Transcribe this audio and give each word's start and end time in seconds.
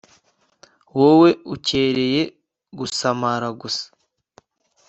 wowe 0.99 1.29
ukereye 1.55 2.21
gusamara 2.77 3.47
gusa 3.61 3.85